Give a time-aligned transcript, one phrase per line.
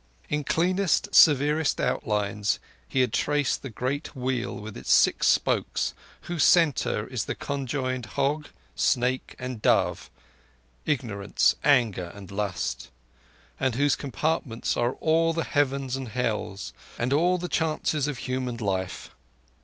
[0.29, 2.43] In cleanest, severest outline
[2.87, 8.07] he had traced the Great Wheel with its six spokes, whose centre is the conjoined
[8.17, 10.09] Hog, Snake, and Dove
[10.87, 12.89] (Ignorance, Anger, and Lust),
[13.59, 18.57] and whose compartments are all the Heavens and Hells, and all the chances of human
[18.57, 19.11] life.